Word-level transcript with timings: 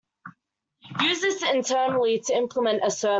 Use 1.01 1.21
this 1.21 1.43
internally 1.43 2.19
to 2.25 2.33
implement 2.33 2.81
a 2.83 2.89
service. 2.89 3.09